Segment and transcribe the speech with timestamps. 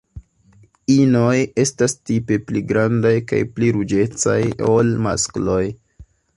[0.93, 4.41] Inoj estas tipe pli grandaj kaj pli ruĝecaj
[4.73, 5.63] ol maskloj.